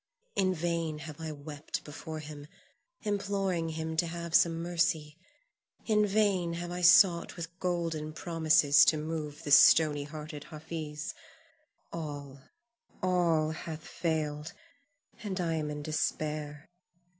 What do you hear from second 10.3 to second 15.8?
Hafiz, all, all hath failed, and I am